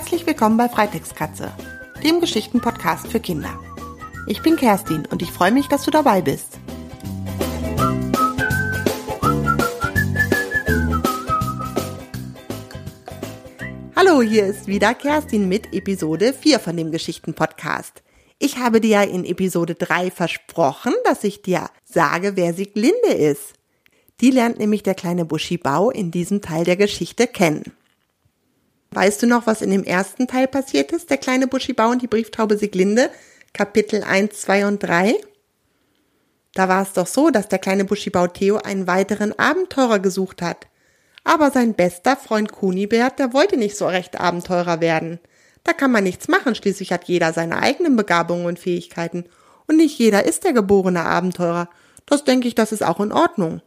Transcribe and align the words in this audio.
Herzlich 0.00 0.26
willkommen 0.26 0.56
bei 0.56 0.66
Freitextkatze, 0.66 1.52
dem 2.02 2.22
Geschichtenpodcast 2.22 3.08
für 3.08 3.20
Kinder. 3.20 3.60
Ich 4.26 4.40
bin 4.40 4.56
Kerstin 4.56 5.04
und 5.04 5.20
ich 5.20 5.30
freue 5.30 5.52
mich, 5.52 5.68
dass 5.68 5.84
du 5.84 5.90
dabei 5.90 6.22
bist. 6.22 6.58
Hallo, 13.94 14.22
hier 14.22 14.46
ist 14.46 14.68
wieder 14.68 14.94
Kerstin 14.94 15.50
mit 15.50 15.74
Episode 15.74 16.32
4 16.32 16.60
von 16.60 16.78
dem 16.78 16.90
Geschichtenpodcast. 16.90 18.02
Ich 18.38 18.56
habe 18.56 18.80
dir 18.80 19.02
in 19.02 19.26
Episode 19.26 19.74
3 19.74 20.10
versprochen, 20.10 20.94
dass 21.04 21.24
ich 21.24 21.42
dir 21.42 21.68
sage, 21.84 22.36
wer 22.36 22.54
Sieglinde 22.54 23.12
ist. 23.12 23.52
Die 24.22 24.30
lernt 24.30 24.58
nämlich 24.58 24.82
der 24.82 24.94
kleine 24.94 25.26
Buschibau 25.26 25.90
in 25.90 26.10
diesem 26.10 26.40
Teil 26.40 26.64
der 26.64 26.76
Geschichte 26.76 27.26
kennen. 27.26 27.74
Weißt 28.92 29.22
du 29.22 29.26
noch, 29.28 29.46
was 29.46 29.62
in 29.62 29.70
dem 29.70 29.84
ersten 29.84 30.26
Teil 30.26 30.48
passiert 30.48 30.90
ist? 30.90 31.10
Der 31.10 31.16
kleine 31.16 31.46
Buschibau 31.46 31.90
und 31.90 32.02
die 32.02 32.08
Brieftaube 32.08 32.56
Sieglinde, 32.56 33.10
Kapitel 33.52 34.02
1, 34.02 34.40
2 34.40 34.66
und 34.66 34.82
3? 34.82 35.14
Da 36.54 36.68
war 36.68 36.82
es 36.82 36.92
doch 36.94 37.06
so, 37.06 37.30
dass 37.30 37.46
der 37.46 37.60
kleine 37.60 37.84
Buschibau 37.84 38.26
Theo 38.26 38.56
einen 38.56 38.88
weiteren 38.88 39.38
Abenteurer 39.38 40.00
gesucht 40.00 40.42
hat. 40.42 40.66
Aber 41.22 41.52
sein 41.52 41.74
bester 41.74 42.16
Freund 42.16 42.50
Kunibert, 42.50 43.20
der 43.20 43.32
wollte 43.32 43.56
nicht 43.56 43.76
so 43.76 43.86
recht 43.86 44.18
Abenteurer 44.18 44.80
werden. 44.80 45.20
Da 45.62 45.72
kann 45.72 45.92
man 45.92 46.02
nichts 46.02 46.26
machen, 46.26 46.56
schließlich 46.56 46.92
hat 46.92 47.04
jeder 47.04 47.32
seine 47.32 47.58
eigenen 47.58 47.94
Begabungen 47.94 48.46
und 48.46 48.58
Fähigkeiten. 48.58 49.26
Und 49.68 49.76
nicht 49.76 49.98
jeder 50.00 50.24
ist 50.24 50.42
der 50.42 50.52
geborene 50.52 51.04
Abenteurer. 51.04 51.68
Das 52.06 52.24
denke 52.24 52.48
ich, 52.48 52.56
das 52.56 52.72
ist 52.72 52.82
auch 52.82 52.98
in 52.98 53.12
Ordnung. 53.12 53.62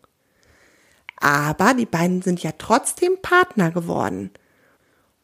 Aber 1.15 1.73
die 1.73 1.85
beiden 1.85 2.21
sind 2.21 2.43
ja 2.43 2.51
trotzdem 2.57 3.21
Partner 3.21 3.71
geworden. 3.71 4.31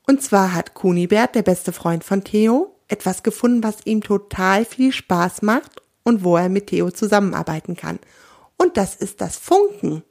Und 0.10 0.24
zwar 0.24 0.56
hat 0.56 0.74
Kunibert, 0.74 1.36
der 1.36 1.44
beste 1.44 1.72
Freund 1.72 2.04
von 2.04 2.24
Theo, 2.24 2.76
etwas 2.88 3.22
gefunden, 3.22 3.62
was 3.62 3.86
ihm 3.86 4.02
total 4.02 4.66
viel 4.66 4.92
Spaß 4.92 5.44
macht 5.44 5.84
und 6.02 6.24
wo 6.24 6.36
er 6.36 6.50
mit 6.50 6.66
Theo 6.66 6.90
zusammenarbeiten 6.90 7.76
kann. 7.76 8.00
Und 8.58 8.76
das 8.76 8.96
ist 8.96 9.22
das 9.22 9.38
Funken. 9.38 10.02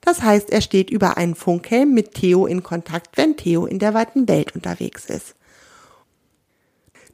Das 0.00 0.22
heißt, 0.22 0.50
er 0.50 0.60
steht 0.60 0.88
über 0.88 1.16
einen 1.16 1.34
Funkhelm 1.34 1.94
mit 1.94 2.14
Theo 2.14 2.46
in 2.46 2.62
Kontakt, 2.62 3.16
wenn 3.16 3.36
Theo 3.36 3.66
in 3.66 3.80
der 3.80 3.92
weiten 3.92 4.28
Welt 4.28 4.54
unterwegs 4.54 5.06
ist. 5.06 5.34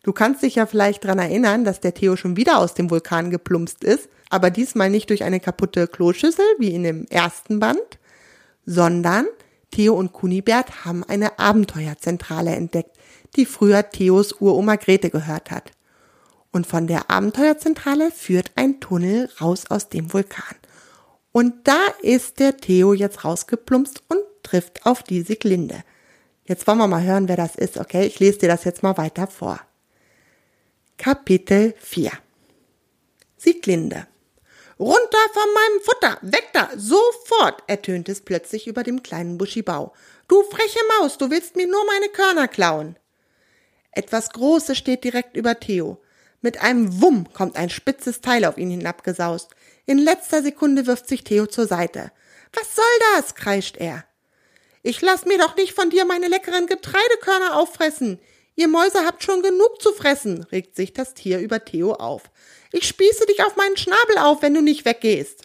Du 0.02 0.12
kannst 0.12 0.42
dich 0.42 0.56
ja 0.56 0.66
vielleicht 0.66 1.02
dran 1.02 1.18
erinnern, 1.18 1.64
dass 1.64 1.80
der 1.80 1.94
Theo 1.94 2.16
schon 2.16 2.36
wieder 2.36 2.58
aus 2.58 2.74
dem 2.74 2.90
Vulkan 2.90 3.30
geplumpst 3.30 3.82
ist, 3.82 4.10
aber 4.28 4.50
diesmal 4.50 4.90
nicht 4.90 5.08
durch 5.08 5.24
eine 5.24 5.40
kaputte 5.40 5.88
Kloschüssel 5.88 6.44
wie 6.58 6.74
in 6.74 6.82
dem 6.82 7.06
ersten 7.06 7.60
Band, 7.60 7.98
sondern 8.66 9.24
Theo 9.70 9.94
und 9.94 10.12
Kunibert 10.12 10.84
haben 10.84 11.04
eine 11.04 11.38
Abenteuerzentrale 11.38 12.54
entdeckt, 12.54 12.96
die 13.36 13.46
früher 13.46 13.88
Theos 13.88 14.32
Uroma 14.40 14.76
Grete 14.76 15.10
gehört 15.10 15.50
hat. 15.50 15.72
Und 16.52 16.66
von 16.66 16.86
der 16.86 17.10
Abenteuerzentrale 17.10 18.10
führt 18.10 18.52
ein 18.56 18.80
Tunnel 18.80 19.30
raus 19.40 19.70
aus 19.70 19.88
dem 19.88 20.12
Vulkan. 20.12 20.56
Und 21.32 21.68
da 21.68 21.78
ist 22.02 22.40
der 22.40 22.56
Theo 22.56 22.92
jetzt 22.92 23.24
rausgeplumpst 23.24 24.02
und 24.08 24.20
trifft 24.42 24.84
auf 24.84 25.02
die 25.02 25.22
Siglinde. 25.22 25.84
Jetzt 26.44 26.66
wollen 26.66 26.78
wir 26.78 26.88
mal 26.88 27.04
hören, 27.04 27.28
wer 27.28 27.36
das 27.36 27.54
ist, 27.54 27.78
okay? 27.78 28.04
Ich 28.06 28.18
lese 28.18 28.38
dir 28.38 28.48
das 28.48 28.64
jetzt 28.64 28.82
mal 28.82 28.96
weiter 28.96 29.28
vor. 29.28 29.60
Kapitel 30.96 31.74
4 31.78 32.10
Sieglinde 33.36 34.06
Runter 34.80 35.18
von 35.34 35.52
meinem 35.52 35.80
Futter! 35.82 36.18
Weg 36.22 36.48
da! 36.54 36.70
Sofort! 36.74 37.62
ertönte 37.66 38.12
es 38.12 38.22
plötzlich 38.22 38.66
über 38.66 38.82
dem 38.82 39.02
kleinen 39.02 39.36
Buschibau. 39.36 39.92
Du 40.26 40.42
freche 40.44 40.78
Maus, 40.98 41.18
du 41.18 41.30
willst 41.30 41.54
mir 41.54 41.66
nur 41.66 41.84
meine 41.84 42.08
Körner 42.08 42.48
klauen! 42.48 42.96
Etwas 43.92 44.30
Großes 44.30 44.78
steht 44.78 45.04
direkt 45.04 45.36
über 45.36 45.60
Theo. 45.60 46.00
Mit 46.40 46.62
einem 46.62 47.02
Wumm 47.02 47.30
kommt 47.34 47.56
ein 47.56 47.68
spitzes 47.68 48.22
Teil 48.22 48.46
auf 48.46 48.56
ihn 48.56 48.70
hinabgesaust. 48.70 49.50
In 49.84 49.98
letzter 49.98 50.42
Sekunde 50.42 50.86
wirft 50.86 51.06
sich 51.06 51.24
Theo 51.24 51.44
zur 51.46 51.66
Seite. 51.66 52.10
Was 52.54 52.74
soll 52.74 52.84
das? 53.14 53.34
kreischt 53.34 53.76
er. 53.76 54.06
Ich 54.82 55.02
lass 55.02 55.26
mir 55.26 55.36
doch 55.36 55.56
nicht 55.56 55.74
von 55.74 55.90
dir 55.90 56.06
meine 56.06 56.28
leckeren 56.28 56.66
Getreidekörner 56.66 57.58
auffressen. 57.58 58.18
Ihr 58.54 58.68
Mäuse 58.68 59.04
habt 59.04 59.22
schon 59.22 59.42
genug 59.42 59.82
zu 59.82 59.92
fressen, 59.92 60.44
regt 60.44 60.74
sich 60.74 60.94
das 60.94 61.12
Tier 61.12 61.38
über 61.40 61.64
Theo 61.66 61.92
auf. 61.92 62.30
Ich 62.72 62.86
spieße 62.86 63.26
dich 63.26 63.44
auf 63.44 63.56
meinen 63.56 63.76
Schnabel 63.76 64.18
auf, 64.18 64.42
wenn 64.42 64.54
du 64.54 64.62
nicht 64.62 64.84
weggehst. 64.84 65.44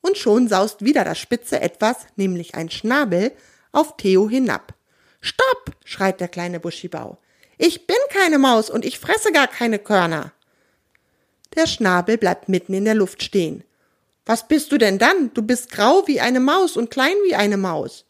Und 0.00 0.18
schon 0.18 0.48
saust 0.48 0.84
wieder 0.84 1.04
das 1.04 1.18
spitze 1.18 1.60
Etwas, 1.60 2.06
nämlich 2.16 2.54
ein 2.54 2.70
Schnabel, 2.70 3.32
auf 3.72 3.96
Theo 3.96 4.28
hinab. 4.28 4.74
Stopp! 5.20 5.76
schreit 5.84 6.20
der 6.20 6.28
kleine 6.28 6.60
Buschibau. 6.60 7.18
Ich 7.58 7.86
bin 7.86 7.96
keine 8.10 8.38
Maus 8.38 8.70
und 8.70 8.84
ich 8.84 8.98
fresse 8.98 9.32
gar 9.32 9.48
keine 9.48 9.78
Körner. 9.78 10.32
Der 11.56 11.66
Schnabel 11.66 12.16
bleibt 12.16 12.48
mitten 12.48 12.74
in 12.74 12.84
der 12.84 12.94
Luft 12.94 13.22
stehen. 13.22 13.64
Was 14.26 14.46
bist 14.46 14.70
du 14.70 14.78
denn 14.78 14.98
dann? 14.98 15.32
Du 15.34 15.42
bist 15.42 15.70
grau 15.70 16.06
wie 16.06 16.20
eine 16.20 16.40
Maus 16.40 16.76
und 16.76 16.90
klein 16.90 17.16
wie 17.24 17.34
eine 17.34 17.56
Maus. 17.56 18.04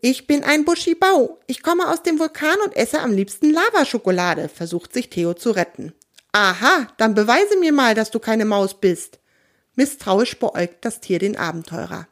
Ich 0.00 0.26
bin 0.26 0.44
ein 0.44 0.64
Buschibau. 0.64 1.38
Ich 1.46 1.62
komme 1.62 1.88
aus 1.88 2.02
dem 2.02 2.18
Vulkan 2.18 2.58
und 2.64 2.76
esse 2.76 3.00
am 3.00 3.12
liebsten 3.12 3.50
Lavaschokolade, 3.50 4.48
versucht 4.48 4.92
sich 4.92 5.10
Theo 5.10 5.34
zu 5.34 5.52
retten. 5.52 5.94
Aha, 6.38 6.88
dann 6.98 7.14
beweise 7.14 7.56
mir 7.56 7.72
mal, 7.72 7.94
dass 7.94 8.10
du 8.10 8.18
keine 8.18 8.44
Maus 8.44 8.78
bist. 8.78 9.20
Misstrauisch 9.74 10.38
beäugt 10.38 10.84
das 10.84 11.00
Tier 11.00 11.18
den 11.18 11.34
Abenteurer. 11.34 12.08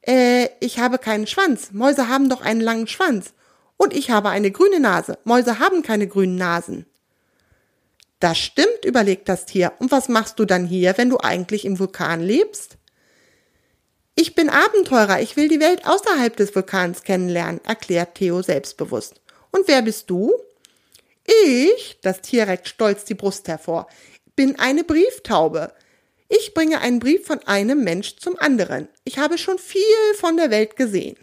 Äh, 0.00 0.48
ich 0.60 0.78
habe 0.78 0.96
keinen 0.96 1.26
Schwanz. 1.26 1.70
Mäuse 1.72 2.08
haben 2.08 2.30
doch 2.30 2.40
einen 2.40 2.62
langen 2.62 2.86
Schwanz. 2.86 3.34
Und 3.76 3.92
ich 3.92 4.10
habe 4.10 4.30
eine 4.30 4.50
grüne 4.50 4.80
Nase. 4.80 5.18
Mäuse 5.24 5.58
haben 5.58 5.82
keine 5.82 6.08
grünen 6.08 6.36
Nasen. 6.36 6.86
Das 8.20 8.38
stimmt, 8.38 8.86
überlegt 8.86 9.28
das 9.28 9.44
Tier. 9.44 9.74
Und 9.80 9.92
was 9.92 10.08
machst 10.08 10.38
du 10.38 10.46
dann 10.46 10.64
hier, 10.64 10.96
wenn 10.96 11.10
du 11.10 11.18
eigentlich 11.18 11.66
im 11.66 11.78
Vulkan 11.78 12.22
lebst? 12.22 12.78
Ich 14.14 14.34
bin 14.34 14.48
Abenteurer, 14.48 15.20
ich 15.20 15.36
will 15.36 15.48
die 15.48 15.60
Welt 15.60 15.86
außerhalb 15.86 16.34
des 16.34 16.54
Vulkans 16.54 17.02
kennenlernen, 17.02 17.62
erklärt 17.66 18.14
Theo 18.14 18.40
selbstbewusst. 18.40 19.20
Und 19.50 19.68
wer 19.68 19.82
bist 19.82 20.08
du? 20.08 20.32
Ich, 21.44 21.98
das 22.02 22.22
Tier 22.22 22.46
reckt 22.46 22.68
stolz 22.68 23.04
die 23.04 23.14
Brust 23.14 23.48
hervor, 23.48 23.88
bin 24.36 24.58
eine 24.58 24.84
Brieftaube. 24.84 25.72
Ich 26.28 26.54
bringe 26.54 26.80
einen 26.80 26.98
Brief 26.98 27.26
von 27.26 27.40
einem 27.46 27.84
Mensch 27.84 28.16
zum 28.16 28.38
anderen. 28.38 28.88
Ich 29.04 29.18
habe 29.18 29.38
schon 29.38 29.58
viel 29.58 29.82
von 30.18 30.36
der 30.36 30.50
Welt 30.50 30.76
gesehen. 30.76 31.16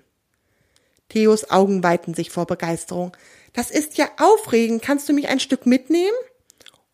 Theos 1.09 1.51
Augen 1.51 1.83
weiten 1.83 2.13
sich 2.13 2.31
vor 2.31 2.47
Begeisterung. 2.47 3.15
Das 3.53 3.69
ist 3.69 3.97
ja 3.97 4.09
aufregend. 4.17 4.81
Kannst 4.81 5.07
du 5.07 5.13
mich 5.13 5.27
ein 5.27 5.39
Stück 5.39 5.65
mitnehmen? 5.65 6.17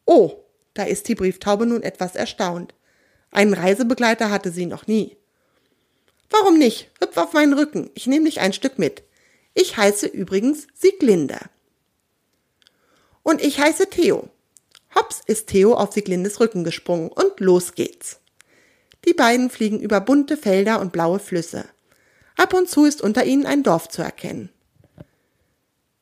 Oh, 0.05 0.43
da 0.73 0.83
ist 0.83 1.07
die 1.07 1.15
Brieftaube 1.15 1.65
nun 1.65 1.83
etwas 1.83 2.15
erstaunt. 2.15 2.73
Einen 3.31 3.53
Reisebegleiter 3.53 4.29
hatte 4.29 4.51
sie 4.51 4.65
noch 4.65 4.87
nie. 4.87 5.15
Warum 6.29 6.57
nicht? 6.57 6.89
Hüpf 6.99 7.17
auf 7.17 7.33
meinen 7.33 7.53
Rücken. 7.53 7.91
Ich 7.93 8.07
nehme 8.07 8.25
dich 8.25 8.39
ein 8.39 8.53
Stück 8.53 8.77
mit. 8.77 9.03
Ich 9.53 9.77
heiße 9.77 10.07
übrigens 10.07 10.67
Sieglinde. 10.73 11.39
Und 13.29 13.43
ich 13.43 13.59
heiße 13.59 13.91
Theo. 13.91 14.27
Hops 14.95 15.21
ist 15.27 15.49
Theo 15.49 15.75
auf 15.75 15.93
Sieglindes 15.93 16.39
Rücken 16.39 16.63
gesprungen 16.63 17.09
und 17.09 17.39
los 17.39 17.75
geht's. 17.75 18.21
Die 19.05 19.13
beiden 19.13 19.51
fliegen 19.51 19.79
über 19.79 20.01
bunte 20.01 20.35
Felder 20.35 20.81
und 20.81 20.91
blaue 20.91 21.19
Flüsse. 21.19 21.65
Ab 22.37 22.55
und 22.55 22.67
zu 22.67 22.85
ist 22.85 23.03
unter 23.03 23.25
ihnen 23.25 23.45
ein 23.45 23.61
Dorf 23.61 23.87
zu 23.87 24.01
erkennen. 24.01 24.49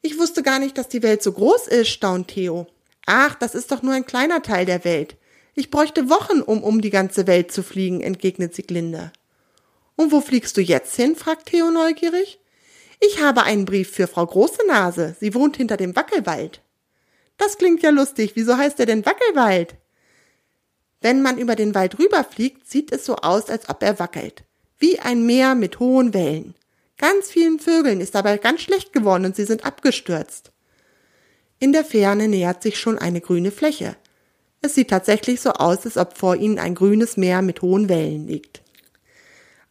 Ich 0.01 0.17
wusste 0.17 0.41
gar 0.41 0.57
nicht, 0.57 0.77
dass 0.77 0.87
die 0.87 1.03
Welt 1.03 1.21
so 1.21 1.33
groß 1.33 1.67
ist, 1.67 1.89
staunt 1.89 2.29
Theo. 2.29 2.65
Ach, 3.05 3.35
das 3.35 3.55
ist 3.55 3.73
doch 3.73 3.81
nur 3.81 3.93
ein 3.93 4.05
kleiner 4.05 4.41
Teil 4.41 4.65
der 4.65 4.85
Welt. 4.85 5.17
Ich 5.53 5.69
bräuchte 5.69 6.09
Wochen, 6.09 6.41
um 6.41 6.63
um 6.63 6.79
die 6.79 6.91
ganze 6.91 7.27
Welt 7.27 7.51
zu 7.51 7.61
fliegen, 7.61 7.99
entgegnet 7.99 8.55
Sieglinde. 8.55 9.11
Und 9.97 10.13
wo 10.13 10.21
fliegst 10.21 10.55
du 10.55 10.61
jetzt 10.61 10.95
hin? 10.95 11.17
fragt 11.17 11.47
Theo 11.47 11.71
neugierig. 11.71 12.39
Ich 13.01 13.21
habe 13.21 13.43
einen 13.43 13.65
Brief 13.65 13.91
für 13.91 14.07
Frau 14.07 14.25
Große 14.25 14.65
Nase. 14.65 15.17
Sie 15.19 15.33
wohnt 15.33 15.57
hinter 15.57 15.75
dem 15.75 15.93
Wackelwald. 15.93 16.61
Das 17.37 17.57
klingt 17.57 17.81
ja 17.83 17.91
lustig. 17.91 18.31
Wieso 18.35 18.57
heißt 18.57 18.79
er 18.79 18.85
denn 18.85 19.05
Wackelwald? 19.05 19.75
Wenn 21.01 21.21
man 21.21 21.37
über 21.37 21.55
den 21.55 21.75
Wald 21.75 21.99
rüberfliegt, 21.99 22.69
sieht 22.69 22.91
es 22.91 23.05
so 23.05 23.15
aus, 23.17 23.49
als 23.49 23.69
ob 23.69 23.83
er 23.83 23.99
wackelt. 23.99 24.43
Wie 24.79 24.99
ein 24.99 25.25
Meer 25.25 25.55
mit 25.55 25.79
hohen 25.79 26.13
Wellen. 26.13 26.55
Ganz 26.97 27.29
vielen 27.29 27.59
Vögeln 27.59 28.01
ist 28.01 28.15
dabei 28.15 28.37
ganz 28.37 28.61
schlecht 28.61 28.91
geworden 28.91 29.25
und 29.25 29.35
sie 29.35 29.45
sind 29.45 29.65
abgestürzt. 29.65 30.51
In 31.59 31.71
der 31.71 31.85
Ferne 31.85 32.27
nähert 32.27 32.63
sich 32.63 32.79
schon 32.79 32.97
eine 32.97 33.21
grüne 33.21 33.51
Fläche. 33.51 33.95
Es 34.61 34.73
sieht 34.73 34.89
tatsächlich 34.89 35.39
so 35.41 35.51
aus, 35.51 35.85
als 35.85 35.97
ob 35.97 36.17
vor 36.17 36.35
ihnen 36.35 36.57
ein 36.57 36.75
grünes 36.75 37.17
Meer 37.17 37.43
mit 37.43 37.61
hohen 37.61 37.89
Wellen 37.89 38.27
liegt. 38.27 38.61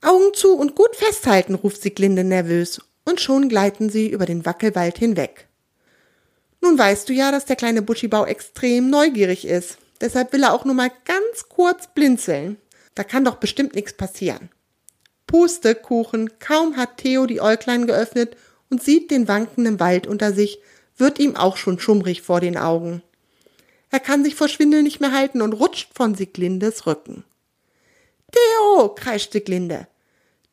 Augen 0.02 0.34
zu 0.34 0.56
und 0.56 0.76
gut 0.76 0.94
festhalten, 0.94 1.54
ruft 1.54 1.82
Sieglinde 1.82 2.22
nervös, 2.22 2.80
und 3.04 3.20
schon 3.20 3.48
gleiten 3.48 3.88
sie 3.90 4.08
über 4.08 4.26
den 4.26 4.46
Wackelwald 4.46 4.98
hinweg. 4.98 5.48
Nun 6.66 6.78
weißt 6.78 7.08
du 7.08 7.12
ja, 7.12 7.30
dass 7.30 7.44
der 7.44 7.54
kleine 7.54 7.80
Buschibau 7.80 8.26
extrem 8.26 8.90
neugierig 8.90 9.46
ist. 9.46 9.78
Deshalb 10.00 10.32
will 10.32 10.42
er 10.42 10.52
auch 10.52 10.64
nur 10.64 10.74
mal 10.74 10.90
ganz 11.04 11.48
kurz 11.48 11.86
blinzeln. 11.86 12.56
Da 12.96 13.04
kann 13.04 13.24
doch 13.24 13.36
bestimmt 13.36 13.76
nichts 13.76 13.92
passieren. 13.92 14.50
Pustekuchen, 15.28 16.40
kaum 16.40 16.76
hat 16.76 16.96
Theo 16.96 17.26
die 17.26 17.40
Äuglein 17.40 17.86
geöffnet 17.86 18.36
und 18.68 18.82
sieht 18.82 19.12
den 19.12 19.28
wankenden 19.28 19.78
Wald 19.78 20.08
unter 20.08 20.32
sich, 20.32 20.58
wird 20.96 21.20
ihm 21.20 21.36
auch 21.36 21.56
schon 21.56 21.78
schummrig 21.78 22.22
vor 22.22 22.40
den 22.40 22.58
Augen. 22.58 23.00
Er 23.92 24.00
kann 24.00 24.24
sich 24.24 24.34
vor 24.34 24.48
Schwindel 24.48 24.82
nicht 24.82 24.98
mehr 24.98 25.12
halten 25.12 25.42
und 25.42 25.52
rutscht 25.52 25.90
von 25.94 26.16
Siglindes 26.16 26.84
Rücken. 26.84 27.22
Theo, 28.32 28.88
kreischt 28.88 29.30
Siglinde. 29.30 29.86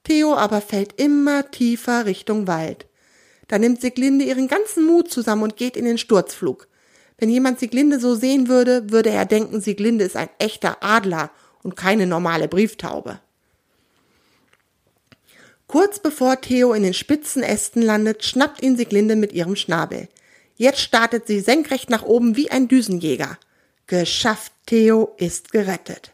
Theo 0.03 0.35
aber 0.35 0.61
fällt 0.61 1.01
immer 1.01 1.49
tiefer 1.49 2.05
Richtung 2.05 2.45
Wald. 2.45 2.85
Da 3.47 3.57
nimmt 3.59 3.81
Siglinde 3.81 4.25
ihren 4.25 4.47
ganzen 4.47 4.85
Mut 4.85 5.11
zusammen 5.11 5.43
und 5.43 5.57
geht 5.57 5.77
in 5.77 5.85
den 5.85 5.97
Sturzflug. 5.97 6.67
Wenn 7.17 7.29
jemand 7.29 7.59
Siglinde 7.59 7.99
so 7.99 8.15
sehen 8.15 8.47
würde, 8.47 8.89
würde 8.91 9.09
er 9.09 9.25
denken, 9.25 9.61
Siglinde 9.61 10.05
ist 10.05 10.15
ein 10.15 10.29
echter 10.39 10.77
Adler 10.81 11.31
und 11.61 11.75
keine 11.75 12.07
normale 12.07 12.47
Brieftaube. 12.47 13.19
Kurz 15.67 15.99
bevor 15.99 16.39
Theo 16.41 16.73
in 16.73 16.83
den 16.83 16.93
spitzen 16.93 17.41
Ästen 17.41 17.81
landet, 17.81 18.23
schnappt 18.23 18.61
ihn 18.61 18.77
Siglinde 18.77 19.15
mit 19.15 19.31
ihrem 19.31 19.55
Schnabel. 19.55 20.07
Jetzt 20.55 20.81
startet 20.81 21.27
sie 21.27 21.39
senkrecht 21.39 21.89
nach 21.89 22.03
oben 22.03 22.35
wie 22.35 22.51
ein 22.51 22.67
Düsenjäger. 22.67 23.39
Geschafft, 23.87 24.51
Theo 24.65 25.15
ist 25.17 25.51
gerettet. 25.51 26.11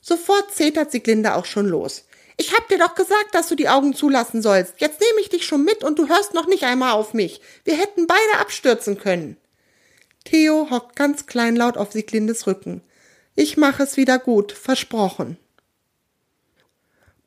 Sofort 0.00 0.54
zetert 0.54 0.92
Siglinde 0.92 1.34
auch 1.34 1.44
schon 1.44 1.66
los. 1.66 2.04
Ich 2.36 2.52
hab 2.52 2.68
dir 2.68 2.78
doch 2.78 2.94
gesagt, 2.94 3.34
dass 3.34 3.48
du 3.48 3.54
die 3.54 3.68
Augen 3.68 3.94
zulassen 3.94 4.42
sollst. 4.42 4.74
Jetzt 4.80 5.00
nehme 5.00 5.20
ich 5.20 5.28
dich 5.28 5.46
schon 5.46 5.64
mit 5.64 5.84
und 5.84 5.98
du 5.98 6.08
hörst 6.08 6.34
noch 6.34 6.46
nicht 6.46 6.64
einmal 6.64 6.92
auf 6.92 7.14
mich. 7.14 7.40
Wir 7.64 7.76
hätten 7.76 8.06
beide 8.06 8.40
abstürzen 8.40 8.98
können. 8.98 9.36
Theo 10.24 10.68
hockt 10.70 10.96
ganz 10.96 11.26
kleinlaut 11.26 11.76
auf 11.76 11.92
Siglindes 11.92 12.46
Rücken. 12.46 12.82
Ich 13.36 13.56
mache 13.56 13.82
es 13.82 13.96
wieder 13.96 14.18
gut, 14.18 14.52
versprochen. 14.52 15.36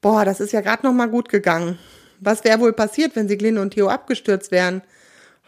Boah, 0.01 0.25
das 0.25 0.39
ist 0.39 0.53
ja 0.53 0.61
gerade 0.61 0.85
noch 0.85 0.93
mal 0.93 1.09
gut 1.09 1.29
gegangen. 1.29 1.79
Was 2.19 2.43
wäre 2.43 2.59
wohl 2.59 2.73
passiert, 2.73 3.15
wenn 3.15 3.27
Siglinde 3.27 3.61
und 3.61 3.71
Theo 3.71 3.87
abgestürzt 3.87 4.51
wären? 4.51 4.81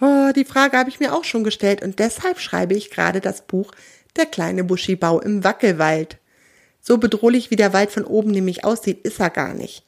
Oh, 0.01 0.31
die 0.35 0.45
Frage 0.45 0.77
habe 0.77 0.89
ich 0.89 0.99
mir 0.99 1.13
auch 1.13 1.23
schon 1.23 1.43
gestellt 1.43 1.81
und 1.81 1.99
deshalb 1.99 2.39
schreibe 2.39 2.73
ich 2.73 2.89
gerade 2.89 3.19
das 3.19 3.41
Buch 3.41 3.71
Der 4.15 4.25
kleine 4.25 4.63
Buschibau 4.63 5.19
im 5.19 5.43
Wackelwald. 5.43 6.17
So 6.81 6.97
bedrohlich 6.97 7.51
wie 7.51 7.55
der 7.55 7.73
Wald 7.73 7.91
von 7.91 8.05
oben 8.05 8.31
nämlich 8.31 8.63
aussieht, 8.63 9.01
ist 9.05 9.19
er 9.19 9.29
gar 9.29 9.53
nicht. 9.53 9.83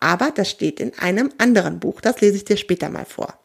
Aber 0.00 0.30
das 0.30 0.50
steht 0.50 0.80
in 0.80 0.98
einem 0.98 1.32
anderen 1.38 1.80
Buch, 1.80 2.00
das 2.00 2.20
lese 2.20 2.36
ich 2.36 2.44
dir 2.44 2.56
später 2.56 2.90
mal 2.90 3.06
vor. 3.06 3.38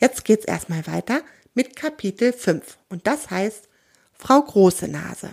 Jetzt 0.00 0.24
geht's 0.24 0.44
erstmal 0.44 0.86
weiter 0.86 1.22
mit 1.54 1.76
Kapitel 1.76 2.32
5 2.32 2.78
und 2.88 3.06
das 3.06 3.30
heißt 3.30 3.68
Frau 4.12 4.40
Große 4.42 4.88
Nase. 4.88 5.30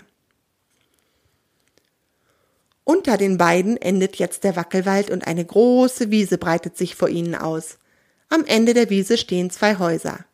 Unter 2.86 3.18
den 3.18 3.38
beiden 3.38 3.77
endet 3.77 4.18
jetzt 4.18 4.44
der 4.44 4.56
Wackelwald 4.56 5.09
und 5.09 5.25
eine 5.25 5.45
große 5.45 6.12
Wiese 6.12 6.38
breitet 6.38 6.77
sich 6.77 6.95
vor 6.95 7.07
ihnen 7.07 7.36
aus. 7.36 7.77
Am 8.29 8.45
Ende 8.45 8.74
der 8.74 8.89
Wiese 8.89 9.18
stehen 9.18 9.50
zwei 9.50 9.77
Häuser. 9.77 10.25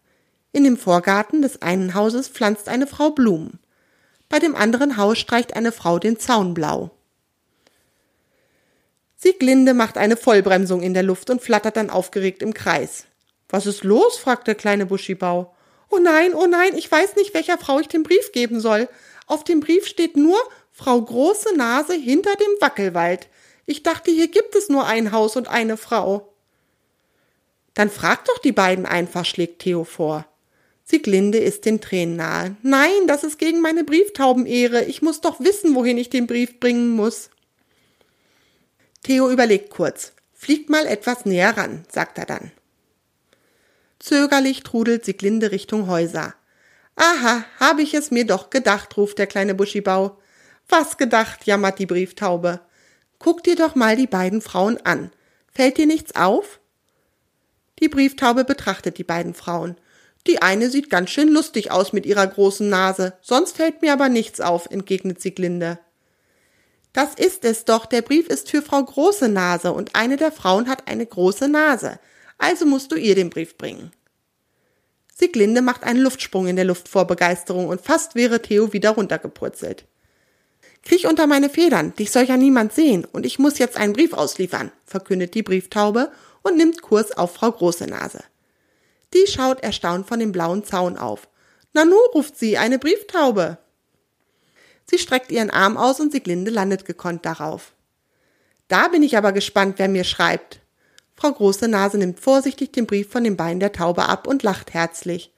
In 0.52 0.64
dem 0.64 0.78
Vorgarten 0.78 1.44
des 1.44 1.62
einen 1.62 1.94
Hauses 1.94 2.28
pflanzt 2.28 2.68
eine 2.68 2.88
Frau 2.88 3.12
Blumen. 3.12 3.60
Bei 4.30 4.40
dem 4.40 4.56
anderen 4.56 4.98
Haus 4.98 5.18
streicht 5.18 5.56
eine 5.56 5.72
Frau 5.72 6.00
den 6.00 6.20
Zaun 6.20 6.54
blau. 6.54 6.92
Sieglinde 9.18 9.74
macht 9.74 9.98
eine 9.98 10.16
Vollbremsung 10.16 10.82
in 10.82 10.94
der 10.94 11.04
Luft 11.04 11.30
und 11.30 11.42
flattert 11.42 11.76
dann 11.76 11.90
aufgeregt 11.90 12.42
im 12.42 12.54
Kreis. 12.54 13.06
Was 13.50 13.66
ist 13.66 13.84
los? 13.84 14.18
fragt 14.18 14.48
der 14.48 14.56
kleine 14.56 14.86
Buschibau. 14.86 15.54
Oh 15.90 15.98
nein, 15.98 16.34
oh 16.36 16.46
nein, 16.46 16.78
ich 16.78 16.90
weiß 16.90 17.16
nicht, 17.16 17.34
welcher 17.34 17.58
Frau 17.58 17.80
ich 17.80 17.88
den 17.88 18.04
Brief 18.04 18.32
geben 18.32 18.62
soll. 18.62 18.88
Auf 19.26 19.44
dem 19.44 19.60
Brief 19.60 19.88
steht 19.88 20.16
nur 20.16 20.38
Frau 20.72 21.02
Große 21.02 21.58
Nase 21.58 21.96
hinter 21.96 22.36
dem 22.36 22.62
Wackelwald. 22.62 23.28
Ich 23.66 23.84
dachte, 23.84 24.12
hier 24.12 24.28
gibt 24.28 24.56
es 24.56 24.70
nur 24.70 24.86
ein 24.86 25.12
Haus 25.12 25.36
und 25.36 25.48
eine 25.48 25.78
Frau. 25.78 26.32
Dann 27.74 27.90
frag 27.90 28.24
doch 28.26 28.38
die 28.38 28.52
beiden 28.52 28.86
einfach, 28.86 29.26
schlägt 29.26 29.60
Theo 29.64 29.84
vor. 29.84 30.26
Sieglinde 30.90 31.38
ist 31.38 31.66
den 31.66 31.82
Tränen 31.82 32.16
nahe. 32.16 32.56
Nein, 32.64 33.06
das 33.06 33.24
ist 33.24 33.38
gegen 33.38 33.62
meine 33.62 33.84
Brieftaubenehre. 33.84 34.86
Ich 34.86 35.04
muss 35.04 35.22
doch 35.22 35.40
wissen, 35.40 35.76
wohin 35.76 36.00
ich 36.00 36.10
den 36.10 36.26
Brief 36.26 36.60
bringen 36.60 36.90
muss. 36.90 37.30
Theo 39.04 39.30
überlegt 39.30 39.70
kurz. 39.70 40.14
Fliegt 40.34 40.70
mal 40.70 40.88
etwas 40.88 41.26
näher 41.26 41.56
ran, 41.56 41.86
sagt 41.92 42.18
er 42.18 42.26
dann. 42.26 42.52
Zögerlich 44.00 44.64
trudelt 44.64 45.06
Sieglinde 45.06 45.52
Richtung 45.52 45.88
Häuser. 45.88 46.34
Aha, 46.96 47.46
habe 47.60 47.84
ich 47.84 47.94
es 47.94 48.10
mir 48.10 48.26
doch 48.26 48.50
gedacht, 48.50 48.98
ruft 48.98 49.20
der 49.20 49.28
kleine 49.28 49.54
Buschibau. 49.54 50.18
Was 50.70 50.98
gedacht, 50.98 51.46
jammert 51.46 51.78
die 51.78 51.86
Brieftaube. 51.86 52.62
Guck 53.20 53.44
dir 53.44 53.56
doch 53.56 53.76
mal 53.76 53.96
die 53.96 54.08
beiden 54.08 54.42
Frauen 54.42 54.78
an. 54.86 55.12
Fällt 55.54 55.78
dir 55.78 55.86
nichts 55.86 56.16
auf? 56.16 56.60
Die 57.80 57.90
Brieftaube 57.90 58.44
betrachtet 58.44 58.98
die 58.98 59.04
beiden 59.04 59.36
Frauen. 59.36 59.76
Die 60.30 60.44
eine 60.44 60.70
sieht 60.70 60.92
ganz 60.92 61.10
schön 61.10 61.30
lustig 61.30 61.72
aus 61.72 61.92
mit 61.92 62.06
ihrer 62.06 62.28
großen 62.28 62.70
Nase, 62.70 63.14
sonst 63.20 63.58
fällt 63.58 63.82
mir 63.82 63.92
aber 63.92 64.10
nichts 64.10 64.40
auf, 64.40 64.68
entgegnet 64.70 65.20
Sieglinde. 65.20 65.80
Das 66.94 67.16
ist 67.16 67.46
es 67.46 67.66
doch, 67.66 67.88
der 67.88 68.04
Brief 68.04 68.28
ist 68.28 68.52
für 68.52 68.62
Frau 68.62 68.84
Große 68.84 69.28
Nase 69.28 69.74
und 69.74 69.96
eine 69.96 70.18
der 70.18 70.32
Frauen 70.32 70.70
hat 70.70 70.88
eine 70.88 71.08
große 71.08 71.48
Nase, 71.48 72.00
also 72.38 72.68
musst 72.68 72.92
du 72.92 72.96
ihr 72.96 73.16
den 73.16 73.32
Brief 73.32 73.58
bringen. 73.58 73.92
Sieglinde 75.16 75.64
macht 75.64 75.84
einen 75.84 76.00
Luftsprung 76.00 76.48
in 76.48 76.58
der 76.58 76.66
Luft 76.66 76.90
vor 76.90 77.08
Begeisterung 77.08 77.68
und 77.68 77.82
fast 77.82 78.14
wäre 78.14 78.40
Theo 78.40 78.72
wieder 78.72 78.92
runtergepurzelt. 78.92 79.86
Kriech 80.84 81.08
unter 81.08 81.26
meine 81.26 81.50
Federn, 81.50 81.96
dich 81.96 82.12
soll 82.12 82.26
ja 82.26 82.38
niemand 82.38 82.72
sehen, 82.72 83.04
und 83.12 83.26
ich 83.26 83.40
muss 83.40 83.58
jetzt 83.58 83.78
einen 83.78 83.94
Brief 83.94 84.14
ausliefern, 84.14 84.72
verkündet 84.86 85.34
die 85.34 85.44
Brieftaube 85.44 86.12
und 86.44 86.56
nimmt 86.56 86.84
Kurs 86.84 87.18
auf 87.18 87.34
Frau 87.34 87.52
Große 87.52 87.88
Nase. 87.88 88.24
Die 89.14 89.28
schaut 89.28 89.62
erstaunt 89.62 90.08
von 90.08 90.20
dem 90.20 90.32
blauen 90.32 90.64
Zaun 90.64 90.98
auf. 90.98 91.28
Nanu, 91.74 91.98
ruft 92.14 92.38
sie, 92.38 92.58
eine 92.58 92.80
Brieftaube. 92.80 93.58
Sie 94.90 94.98
streckt 94.98 95.32
ihren 95.32 95.50
Arm 95.50 95.78
aus 95.78 96.00
und 96.00 96.12
Sieglinde 96.12 96.52
landet 96.52 96.86
gekonnt 96.86 97.26
darauf. 97.26 97.74
Da 98.68 98.88
bin 98.88 99.04
ich 99.04 99.18
aber 99.18 99.32
gespannt, 99.32 99.76
wer 99.78 99.88
mir 99.88 100.04
schreibt. 100.04 100.62
Frau 101.16 101.32
Große 101.32 101.68
Nase 101.68 101.98
nimmt 101.98 102.20
vorsichtig 102.20 102.72
den 102.72 102.88
Brief 102.88 103.10
von 103.12 103.24
dem 103.24 103.36
Bein 103.36 103.60
der 103.60 103.72
Taube 103.72 104.08
ab 104.08 104.26
und 104.26 104.42
lacht 104.42 104.74
herzlich. 104.74 105.34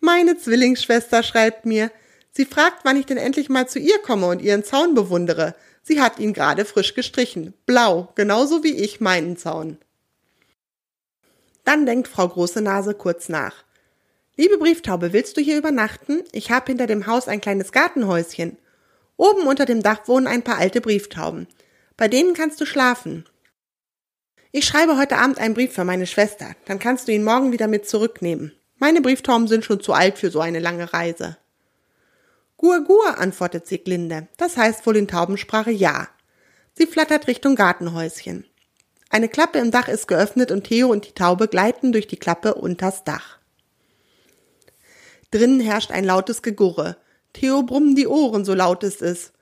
Meine 0.00 0.36
Zwillingsschwester 0.36 1.22
schreibt 1.22 1.66
mir, 1.66 1.90
Sie 2.32 2.44
fragt, 2.44 2.84
wann 2.84 2.96
ich 2.96 3.06
denn 3.06 3.16
endlich 3.16 3.48
mal 3.48 3.68
zu 3.68 3.78
ihr 3.78 3.98
komme 3.98 4.26
und 4.26 4.40
ihren 4.40 4.64
Zaun 4.64 4.94
bewundere. 4.94 5.54
Sie 5.82 6.00
hat 6.00 6.18
ihn 6.18 6.32
gerade 6.32 6.64
frisch 6.64 6.94
gestrichen. 6.94 7.54
Blau, 7.66 8.12
genauso 8.14 8.62
wie 8.62 8.74
ich 8.74 9.00
meinen 9.00 9.36
Zaun. 9.36 9.78
Dann 11.70 11.86
denkt 11.86 12.08
Frau 12.08 12.26
Große 12.26 12.60
Nase 12.62 12.94
kurz 12.94 13.28
nach. 13.28 13.54
Liebe 14.36 14.58
Brieftaube, 14.58 15.12
willst 15.12 15.36
du 15.36 15.40
hier 15.40 15.56
übernachten? 15.56 16.24
Ich 16.32 16.50
habe 16.50 16.66
hinter 16.66 16.88
dem 16.88 17.06
Haus 17.06 17.28
ein 17.28 17.40
kleines 17.40 17.70
Gartenhäuschen. 17.70 18.58
Oben 19.16 19.46
unter 19.46 19.66
dem 19.66 19.80
Dach 19.80 20.08
wohnen 20.08 20.26
ein 20.26 20.42
paar 20.42 20.58
alte 20.58 20.80
Brieftauben. 20.80 21.46
Bei 21.96 22.08
denen 22.08 22.34
kannst 22.34 22.60
du 22.60 22.66
schlafen. 22.66 23.24
Ich 24.50 24.66
schreibe 24.66 24.98
heute 24.98 25.16
Abend 25.16 25.38
einen 25.38 25.54
Brief 25.54 25.72
für 25.72 25.84
meine 25.84 26.08
Schwester. 26.08 26.56
Dann 26.64 26.80
kannst 26.80 27.06
du 27.06 27.12
ihn 27.12 27.22
morgen 27.22 27.52
wieder 27.52 27.68
mit 27.68 27.88
zurücknehmen. 27.88 28.50
Meine 28.78 29.00
Brieftauben 29.00 29.46
sind 29.46 29.64
schon 29.64 29.80
zu 29.80 29.92
alt 29.92 30.18
für 30.18 30.32
so 30.32 30.40
eine 30.40 30.58
lange 30.58 30.92
Reise. 30.92 31.36
Gur, 32.56 32.82
gur, 32.82 33.16
antwortet 33.16 33.68
Sieglinde. 33.68 34.26
Das 34.38 34.56
heißt 34.56 34.84
wohl 34.88 34.96
in 34.96 35.06
Taubensprache 35.06 35.70
ja. 35.70 36.08
Sie 36.74 36.88
flattert 36.88 37.28
Richtung 37.28 37.54
Gartenhäuschen. 37.54 38.49
Eine 39.12 39.28
Klappe 39.28 39.58
im 39.58 39.72
Dach 39.72 39.88
ist 39.88 40.06
geöffnet 40.06 40.52
und 40.52 40.64
Theo 40.64 40.88
und 40.88 41.06
die 41.06 41.12
Taube 41.12 41.48
gleiten 41.48 41.90
durch 41.90 42.06
die 42.06 42.16
Klappe 42.16 42.54
unters 42.54 43.02
Dach. 43.02 43.38
Drinnen 45.32 45.58
herrscht 45.58 45.90
ein 45.90 46.04
lautes 46.04 46.42
Gegurre. 46.42 46.96
Theo 47.32 47.64
brummen 47.64 47.96
die 47.96 48.06
Ohren, 48.06 48.44
so 48.44 48.54
laut 48.54 48.84
es 48.84 49.00
ist. 49.02 49.32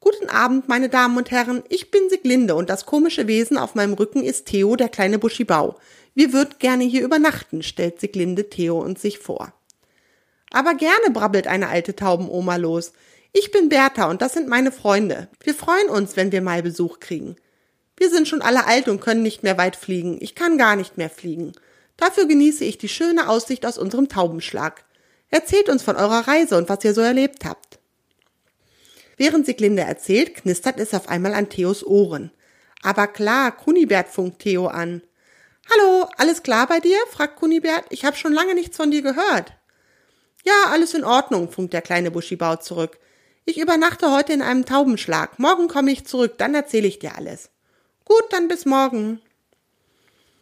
Guten 0.00 0.28
Abend, 0.28 0.68
meine 0.68 0.88
Damen 0.88 1.16
und 1.16 1.30
Herren. 1.30 1.62
Ich 1.68 1.92
bin 1.92 2.10
Sieglinde 2.10 2.56
und 2.56 2.68
das 2.68 2.86
komische 2.86 3.28
Wesen 3.28 3.56
auf 3.56 3.76
meinem 3.76 3.94
Rücken 3.94 4.24
ist 4.24 4.46
Theo, 4.46 4.74
der 4.74 4.88
kleine 4.88 5.20
Buschibau. 5.20 5.78
Wir 6.14 6.32
würden 6.32 6.56
gerne 6.58 6.82
hier 6.84 7.04
übernachten, 7.04 7.62
stellt 7.62 8.00
Sieglinde 8.00 8.50
Theo 8.50 8.80
und 8.80 8.98
sich 8.98 9.20
vor. 9.20 9.52
Aber 10.50 10.74
gerne 10.74 11.10
brabbelt 11.12 11.46
eine 11.46 11.68
alte 11.68 11.94
Taubenoma 11.94 12.56
los. 12.56 12.92
Ich 13.32 13.52
bin 13.52 13.68
Bertha 13.68 14.10
und 14.10 14.22
das 14.22 14.32
sind 14.32 14.48
meine 14.48 14.72
Freunde. 14.72 15.28
Wir 15.42 15.54
freuen 15.54 15.88
uns, 15.88 16.16
wenn 16.16 16.32
wir 16.32 16.42
mal 16.42 16.62
Besuch 16.62 16.98
kriegen. 17.00 17.36
Wir 17.96 18.10
sind 18.10 18.28
schon 18.28 18.42
alle 18.42 18.66
alt 18.66 18.88
und 18.88 19.00
können 19.00 19.22
nicht 19.22 19.42
mehr 19.42 19.58
weit 19.58 19.76
fliegen. 19.76 20.18
Ich 20.20 20.34
kann 20.34 20.58
gar 20.58 20.76
nicht 20.76 20.96
mehr 20.98 21.10
fliegen. 21.10 21.52
Dafür 21.96 22.26
genieße 22.26 22.64
ich 22.64 22.78
die 22.78 22.88
schöne 22.88 23.28
Aussicht 23.28 23.64
aus 23.66 23.78
unserem 23.78 24.08
Taubenschlag. 24.08 24.84
Erzählt 25.30 25.68
uns 25.68 25.82
von 25.82 25.96
eurer 25.96 26.26
Reise 26.26 26.56
und 26.56 26.68
was 26.68 26.84
ihr 26.84 26.94
so 26.94 27.00
erlebt 27.00 27.44
habt. 27.44 27.78
Während 29.16 29.46
Sieglinde 29.46 29.82
erzählt, 29.82 30.34
knistert 30.34 30.80
es 30.80 30.92
auf 30.92 31.08
einmal 31.08 31.34
an 31.34 31.48
Theos 31.48 31.84
Ohren. 31.84 32.32
Aber 32.82 33.06
klar, 33.06 33.56
Kunibert 33.56 34.08
funkt 34.08 34.40
Theo 34.40 34.66
an. 34.66 35.02
Hallo, 35.72 36.08
alles 36.18 36.42
klar 36.42 36.66
bei 36.66 36.80
dir? 36.80 36.98
fragt 37.10 37.36
Kunibert. 37.36 37.84
Ich 37.90 38.04
habe 38.04 38.16
schon 38.16 38.32
lange 38.32 38.54
nichts 38.54 38.76
von 38.76 38.90
dir 38.90 39.02
gehört. 39.02 39.52
Ja, 40.44 40.70
alles 40.70 40.92
in 40.92 41.04
Ordnung, 41.04 41.50
funkt 41.50 41.72
der 41.72 41.80
kleine 41.80 42.10
Buschibau 42.10 42.56
zurück. 42.56 42.98
Ich 43.46 43.58
übernachte 43.58 44.12
heute 44.12 44.32
in 44.32 44.42
einem 44.42 44.66
Taubenschlag. 44.66 45.38
Morgen 45.38 45.68
komme 45.68 45.90
ich 45.90 46.06
zurück, 46.06 46.34
dann 46.38 46.54
erzähle 46.54 46.88
ich 46.88 46.98
dir 46.98 47.16
alles. 47.16 47.50
Gut, 48.04 48.24
dann 48.30 48.48
bis 48.48 48.66
morgen. 48.66 49.20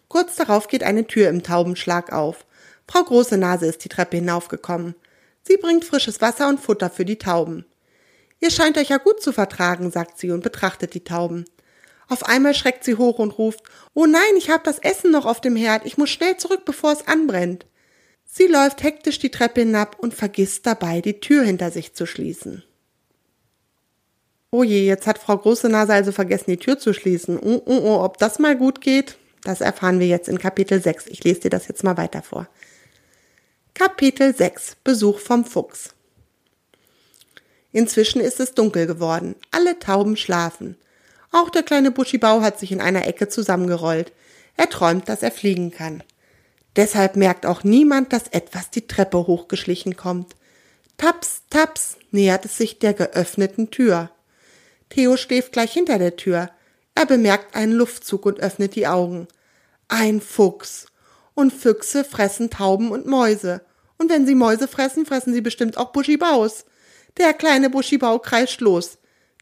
Kurz 0.08 0.36
darauf 0.36 0.68
geht 0.68 0.82
eine 0.82 1.06
Tür 1.06 1.28
im 1.28 1.42
Taubenschlag 1.42 2.12
auf. 2.12 2.44
Frau 2.86 3.02
Große 3.02 3.38
Nase 3.38 3.66
ist 3.66 3.84
die 3.84 3.88
Treppe 3.88 4.18
hinaufgekommen. 4.18 4.94
Sie 5.42 5.56
bringt 5.56 5.84
frisches 5.84 6.20
Wasser 6.20 6.48
und 6.48 6.60
Futter 6.60 6.90
für 6.90 7.04
die 7.04 7.18
Tauben. 7.18 7.64
Ihr 8.40 8.50
scheint 8.50 8.76
euch 8.76 8.88
ja 8.88 8.98
gut 8.98 9.22
zu 9.22 9.32
vertragen, 9.32 9.90
sagt 9.90 10.18
sie 10.18 10.30
und 10.30 10.42
betrachtet 10.42 10.94
die 10.94 11.04
Tauben. 11.04 11.44
Auf 12.08 12.26
einmal 12.26 12.54
schreckt 12.54 12.84
sie 12.84 12.96
hoch 12.96 13.18
und 13.18 13.38
ruft 13.38 13.62
Oh 13.94 14.06
nein, 14.06 14.36
ich 14.36 14.50
hab 14.50 14.64
das 14.64 14.78
Essen 14.80 15.10
noch 15.10 15.24
auf 15.24 15.40
dem 15.40 15.56
Herd, 15.56 15.86
ich 15.86 15.96
muss 15.96 16.10
schnell 16.10 16.36
zurück, 16.36 16.64
bevor 16.64 16.92
es 16.92 17.06
anbrennt. 17.06 17.66
Sie 18.26 18.46
läuft 18.46 18.82
hektisch 18.82 19.18
die 19.18 19.30
Treppe 19.30 19.60
hinab 19.60 19.96
und 19.98 20.12
vergisst 20.12 20.66
dabei, 20.66 21.00
die 21.00 21.20
Tür 21.20 21.42
hinter 21.44 21.70
sich 21.70 21.94
zu 21.94 22.04
schließen. 22.04 22.64
Oh 24.54 24.62
je, 24.62 24.84
jetzt 24.84 25.06
hat 25.06 25.18
Frau 25.18 25.38
Große 25.38 25.70
Nase 25.70 25.94
also 25.94 26.12
vergessen, 26.12 26.50
die 26.50 26.58
Tür 26.58 26.78
zu 26.78 26.92
schließen. 26.92 27.38
Oh, 27.38 27.62
oh, 27.64 27.80
oh, 27.84 28.04
ob 28.04 28.18
das 28.18 28.38
mal 28.38 28.54
gut 28.54 28.82
geht, 28.82 29.16
das 29.44 29.62
erfahren 29.62 29.98
wir 29.98 30.06
jetzt 30.06 30.28
in 30.28 30.38
Kapitel 30.38 30.82
6. 30.82 31.06
Ich 31.06 31.24
lese 31.24 31.40
dir 31.40 31.48
das 31.48 31.68
jetzt 31.68 31.82
mal 31.84 31.96
weiter 31.96 32.20
vor. 32.20 32.46
Kapitel 33.72 34.36
6 34.36 34.76
Besuch 34.84 35.20
vom 35.20 35.46
Fuchs 35.46 35.94
Inzwischen 37.72 38.20
ist 38.20 38.40
es 38.40 38.52
dunkel 38.52 38.86
geworden. 38.86 39.36
Alle 39.50 39.78
Tauben 39.78 40.18
schlafen. 40.18 40.76
Auch 41.30 41.48
der 41.48 41.62
kleine 41.62 41.90
Buschibau 41.90 42.42
hat 42.42 42.58
sich 42.58 42.72
in 42.72 42.82
einer 42.82 43.06
Ecke 43.06 43.28
zusammengerollt. 43.28 44.12
Er 44.58 44.68
träumt, 44.68 45.08
dass 45.08 45.22
er 45.22 45.32
fliegen 45.32 45.70
kann. 45.70 46.02
Deshalb 46.76 47.16
merkt 47.16 47.46
auch 47.46 47.64
niemand, 47.64 48.12
dass 48.12 48.28
etwas 48.28 48.68
die 48.68 48.86
Treppe 48.86 49.26
hochgeschlichen 49.26 49.96
kommt. 49.96 50.36
Taps, 50.98 51.40
taps 51.48 51.96
nähert 52.10 52.44
es 52.44 52.58
sich 52.58 52.78
der 52.78 52.92
geöffneten 52.92 53.70
Tür. 53.70 54.10
Theo 54.92 55.16
schläft 55.16 55.52
gleich 55.52 55.72
hinter 55.72 55.98
der 55.98 56.16
Tür. 56.16 56.50
Er 56.94 57.06
bemerkt 57.06 57.56
einen 57.56 57.72
Luftzug 57.72 58.26
und 58.26 58.40
öffnet 58.40 58.74
die 58.74 58.86
Augen. 58.86 59.26
Ein 59.88 60.20
Fuchs. 60.20 60.86
Und 61.32 61.50
Füchse 61.50 62.04
fressen 62.04 62.50
Tauben 62.50 62.90
und 62.90 63.06
Mäuse. 63.06 63.62
Und 63.96 64.10
wenn 64.10 64.26
sie 64.26 64.34
Mäuse 64.34 64.68
fressen, 64.68 65.06
fressen 65.06 65.32
sie 65.32 65.40
bestimmt 65.40 65.78
auch 65.78 65.92
Buschibaus. 65.92 66.66
Der 67.16 67.32
kleine 67.32 67.70
Buschibau 67.70 68.18
kreischt 68.18 68.60
los. 68.60 68.98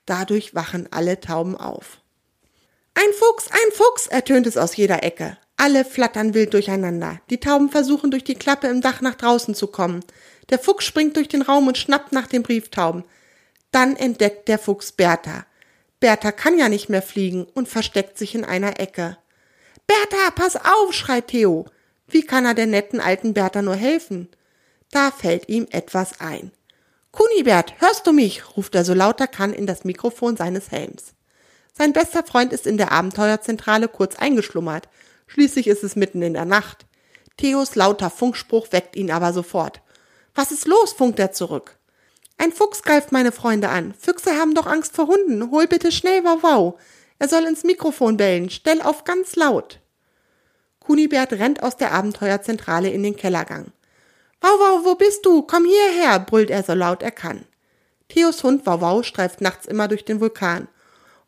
Dadurch 0.06 0.54
wachen 0.54 0.86
alle 0.92 1.18
Tauben 1.18 1.56
auf. 1.56 1.98
Ein 2.94 3.12
Fuchs, 3.12 3.48
ein 3.50 3.72
Fuchs, 3.72 4.06
ertönt 4.06 4.46
es 4.46 4.56
aus 4.56 4.76
jeder 4.76 5.02
Ecke. 5.02 5.36
Alle 5.56 5.84
flattern 5.84 6.32
wild 6.32 6.54
durcheinander. 6.54 7.20
Die 7.28 7.40
Tauben 7.40 7.70
versuchen 7.70 8.12
durch 8.12 8.22
die 8.22 8.36
Klappe 8.36 8.68
im 8.68 8.82
Dach 8.82 9.00
nach 9.00 9.16
draußen 9.16 9.56
zu 9.56 9.66
kommen. 9.66 10.04
Der 10.48 10.60
Fuchs 10.60 10.84
springt 10.84 11.16
durch 11.16 11.28
den 11.28 11.42
Raum 11.42 11.66
und 11.66 11.76
schnappt 11.76 12.12
nach 12.12 12.28
den 12.28 12.44
Brieftauben. 12.44 13.02
Dann 13.70 13.96
entdeckt 13.96 14.48
der 14.48 14.58
Fuchs 14.58 14.92
Bertha. 14.92 15.46
Bertha 16.00 16.32
kann 16.32 16.58
ja 16.58 16.68
nicht 16.68 16.88
mehr 16.88 17.02
fliegen 17.02 17.44
und 17.44 17.68
versteckt 17.68 18.18
sich 18.18 18.34
in 18.34 18.44
einer 18.44 18.80
Ecke. 18.80 19.18
Bertha, 19.86 20.30
pass 20.34 20.56
auf, 20.56 20.92
schreit 20.92 21.28
Theo. 21.28 21.66
Wie 22.08 22.22
kann 22.22 22.46
er 22.46 22.54
der 22.54 22.66
netten 22.66 23.00
alten 23.00 23.34
Bertha 23.34 23.62
nur 23.62 23.76
helfen? 23.76 24.28
Da 24.90 25.10
fällt 25.10 25.48
ihm 25.48 25.66
etwas 25.70 26.20
ein. 26.20 26.52
Kunibert, 27.12 27.74
hörst 27.80 28.06
du 28.06 28.12
mich? 28.12 28.56
ruft 28.56 28.74
er 28.74 28.84
so 28.84 28.94
laut 28.94 29.20
er 29.20 29.26
kann 29.26 29.52
in 29.52 29.66
das 29.66 29.84
Mikrofon 29.84 30.36
seines 30.36 30.70
Helms. 30.70 31.14
Sein 31.76 31.92
bester 31.92 32.24
Freund 32.24 32.52
ist 32.52 32.66
in 32.66 32.76
der 32.76 32.92
Abenteuerzentrale 32.92 33.88
kurz 33.88 34.16
eingeschlummert. 34.16 34.88
Schließlich 35.26 35.66
ist 35.66 35.84
es 35.84 35.96
mitten 35.96 36.22
in 36.22 36.34
der 36.34 36.44
Nacht. 36.44 36.86
Theos 37.36 37.74
lauter 37.74 38.10
Funkspruch 38.10 38.70
weckt 38.70 38.96
ihn 38.96 39.10
aber 39.10 39.32
sofort. 39.32 39.80
Was 40.34 40.52
ist 40.52 40.66
los? 40.66 40.92
funkt 40.92 41.18
er 41.18 41.32
zurück. 41.32 41.78
Ein 42.40 42.52
Fuchs 42.52 42.82
greift 42.82 43.12
meine 43.12 43.32
Freunde 43.32 43.68
an. 43.68 43.92
Füchse 43.92 44.34
haben 44.34 44.54
doch 44.54 44.66
Angst 44.66 44.96
vor 44.96 45.08
Hunden. 45.08 45.50
Hol 45.50 45.66
bitte 45.66 45.92
schnell 45.92 46.24
Wow. 46.24 46.80
Er 47.18 47.28
soll 47.28 47.44
ins 47.44 47.64
Mikrofon 47.64 48.16
bellen. 48.16 48.48
Stell 48.48 48.80
auf 48.80 49.04
ganz 49.04 49.36
laut. 49.36 49.78
Kunibert 50.78 51.34
rennt 51.34 51.62
aus 51.62 51.76
der 51.76 51.92
Abenteuerzentrale 51.92 52.88
in 52.88 53.02
den 53.02 53.14
Kellergang. 53.14 53.72
Wow, 54.40 54.86
wo 54.86 54.94
bist 54.94 55.26
du? 55.26 55.42
Komm 55.42 55.66
hierher, 55.66 56.18
brüllt 56.18 56.48
er 56.48 56.62
so 56.62 56.72
laut 56.72 57.02
er 57.02 57.10
kann. 57.10 57.44
Theos 58.08 58.42
Hund 58.42 58.64
Wow 58.64 59.04
streift 59.04 59.42
nachts 59.42 59.66
immer 59.66 59.86
durch 59.86 60.06
den 60.06 60.22
Vulkan. 60.22 60.66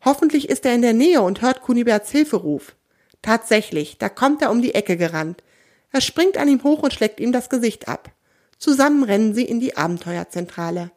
Hoffentlich 0.03 0.49
ist 0.49 0.65
er 0.65 0.73
in 0.73 0.81
der 0.81 0.93
Nähe 0.93 1.21
und 1.21 1.43
hört 1.43 1.61
Kuniberts 1.61 2.09
Hilferuf. 2.09 2.73
Tatsächlich, 3.21 3.99
da 3.99 4.09
kommt 4.09 4.41
er 4.41 4.49
um 4.49 4.63
die 4.63 4.73
Ecke 4.73 4.97
gerannt. 4.97 5.43
Er 5.91 6.01
springt 6.01 6.39
an 6.39 6.47
ihm 6.47 6.63
hoch 6.63 6.81
und 6.81 6.91
schlägt 6.91 7.19
ihm 7.19 7.31
das 7.31 7.51
Gesicht 7.51 7.87
ab. 7.87 8.09
Zusammen 8.57 9.03
rennen 9.03 9.35
sie 9.35 9.45
in 9.45 9.59
die 9.59 9.77
Abenteuerzentrale. 9.77 10.89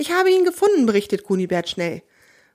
Ich 0.00 0.12
habe 0.12 0.30
ihn 0.30 0.46
gefunden, 0.46 0.86
berichtet 0.86 1.24
Kunibert 1.24 1.68
schnell. 1.68 2.02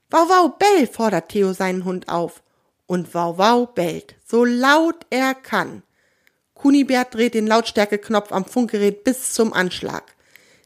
Wow, 0.09 0.27
wow, 0.29 0.57
bell, 0.57 0.87
fordert 0.87 1.29
Theo 1.29 1.53
seinen 1.53 1.85
Hund 1.85 2.09
auf. 2.09 2.41
Und 2.87 3.13
Wow, 3.13 3.37
wow 3.37 3.71
bellt, 3.71 4.15
so 4.25 4.43
laut 4.43 5.05
er 5.11 5.35
kann. 5.35 5.83
Kunibert 6.55 7.13
dreht 7.13 7.35
den 7.35 7.45
Lautstärkeknopf 7.45 8.31
am 8.31 8.45
Funkgerät 8.45 9.03
bis 9.03 9.33
zum 9.33 9.53
Anschlag. 9.53 10.15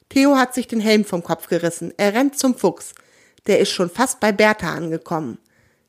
Theo 0.08 0.38
hat 0.38 0.54
sich 0.54 0.68
den 0.68 0.80
Helm 0.80 1.04
vom 1.04 1.22
Kopf 1.22 1.50
gerissen. 1.50 1.94
Er 1.98 2.14
rennt 2.14 2.40
zum 2.40 2.56
Fuchs. 2.56 2.94
Der 3.46 3.60
ist 3.60 3.72
schon 3.72 3.90
fast 3.90 4.22
bei 4.22 4.32
Bertha 4.32 4.74
angekommen. 4.74 5.38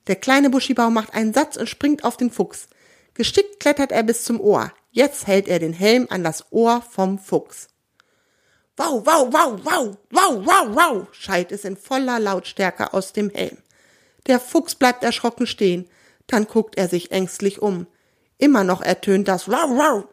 Der 0.08 0.16
kleine 0.16 0.50
Buschibau 0.50 0.90
macht 0.90 1.14
einen 1.14 1.32
Satz 1.32 1.54
und 1.56 1.68
springt 1.68 2.02
auf 2.02 2.16
den 2.16 2.32
Fuchs. 2.32 2.66
Geschickt 3.14 3.60
klettert 3.60 3.92
er 3.92 4.02
bis 4.02 4.24
zum 4.24 4.40
Ohr. 4.40 4.72
Jetzt 4.90 5.28
hält 5.28 5.46
er 5.46 5.60
den 5.60 5.72
Helm 5.72 6.08
an 6.10 6.24
das 6.24 6.46
Ohr 6.50 6.82
vom 6.82 7.20
Fuchs. 7.20 7.68
Wow, 8.80 9.04
wow, 9.04 9.28
wow, 9.30 9.60
wow, 9.62 9.98
wow, 10.10 10.46
wow, 10.46 10.74
wow, 10.74 11.08
schallt 11.12 11.52
es 11.52 11.66
in 11.66 11.76
voller 11.76 12.18
Lautstärke 12.18 12.94
aus 12.94 13.12
dem 13.12 13.28
Helm. 13.28 13.58
Der 14.26 14.40
Fuchs 14.40 14.74
bleibt 14.74 15.04
erschrocken 15.04 15.46
stehen, 15.46 15.86
dann 16.26 16.46
guckt 16.46 16.78
er 16.78 16.88
sich 16.88 17.10
ängstlich 17.10 17.60
um. 17.60 17.86
Immer 18.38 18.64
noch 18.64 18.80
ertönt 18.80 19.28
das 19.28 19.48
wow, 19.48 19.68
wow. 19.68 20.04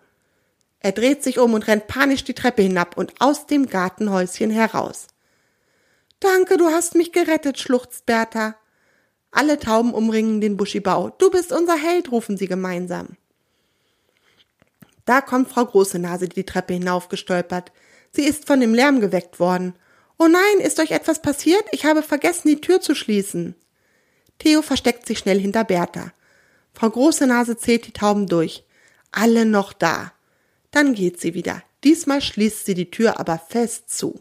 Er 0.82 0.92
dreht 0.92 1.24
sich 1.24 1.40
um 1.40 1.54
und 1.54 1.66
rennt 1.66 1.88
panisch 1.88 2.26
die 2.26 2.34
Treppe 2.34 2.62
hinab 2.62 2.98
und 2.98 3.14
aus 3.22 3.48
dem 3.48 3.68
Gartenhäuschen 3.68 4.52
heraus. 4.52 5.08
Danke, 6.20 6.58
du 6.58 6.68
hast 6.68 6.94
mich 6.94 7.14
gerettet, 7.14 7.60
schluchzt 7.60 8.06
Bertha. 8.06 8.58
Alle 9.32 9.60
Tauben 9.60 9.94
umringen 9.94 10.42
den 10.42 10.58
Buschibau. 10.58 11.12
Du 11.18 11.32
bist 11.32 11.54
unser 11.54 11.78
Held, 11.78 12.12
rufen 12.12 12.36
sie 12.36 12.50
gemeinsam. 12.50 13.16
Da 15.06 15.22
kommt 15.22 15.48
Frau 15.48 15.66
Große 15.66 16.00
Nase 16.00 16.28
die 16.28 16.44
Treppe 16.44 16.74
hinaufgestolpert. 16.74 17.72
Sie 18.18 18.26
ist 18.26 18.48
von 18.48 18.60
dem 18.60 18.74
Lärm 18.74 19.00
geweckt 19.00 19.40
worden. 19.40 19.76
Oh 20.18 20.26
nein, 20.26 20.66
ist 20.66 20.80
euch 20.80 20.90
etwas 20.90 21.22
passiert? 21.22 21.64
Ich 21.72 21.86
habe 21.86 22.02
vergessen, 22.02 22.48
die 22.48 22.60
Tür 22.60 22.82
zu 22.82 22.96
schließen. 22.96 23.54
Theo 24.40 24.64
versteckt 24.64 25.06
sich 25.06 25.20
schnell 25.20 25.40
hinter 25.40 25.64
Bertha. 25.64 26.12
Frau 26.74 26.90
Große 26.90 27.28
Nase 27.28 27.58
zählt 27.58 27.86
die 27.86 27.94
Tauben 27.94 28.26
durch. 28.26 28.64
Alle 29.12 29.46
noch 29.46 29.72
da. 29.72 30.14
Dann 30.72 30.96
geht 30.96 31.22
sie 31.22 31.36
wieder. 31.36 31.62
Diesmal 31.84 32.22
schließt 32.22 32.66
sie 32.66 32.74
die 32.74 32.90
Tür 32.90 33.20
aber 33.20 33.38
fest 33.38 33.96
zu. 33.96 34.20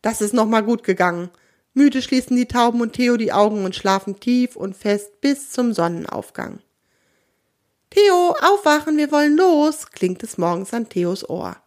Das 0.00 0.22
ist 0.22 0.32
noch 0.32 0.46
mal 0.46 0.62
gut 0.62 0.84
gegangen. 0.84 1.28
Müde 1.74 2.00
schließen 2.00 2.34
die 2.34 2.48
Tauben 2.48 2.80
und 2.80 2.94
Theo 2.94 3.18
die 3.18 3.34
Augen 3.34 3.66
und 3.66 3.76
schlafen 3.76 4.20
tief 4.20 4.56
und 4.56 4.74
fest 4.74 5.20
bis 5.20 5.50
zum 5.50 5.74
Sonnenaufgang. 5.74 6.60
Theo, 7.90 8.34
aufwachen, 8.40 8.96
wir 8.96 9.12
wollen 9.12 9.36
los, 9.36 9.90
klingt 9.90 10.22
es 10.22 10.38
morgens 10.38 10.72
an 10.72 10.88
Theos 10.88 11.28
Ohr. 11.28 11.58